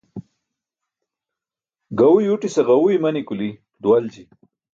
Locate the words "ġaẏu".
2.67-2.85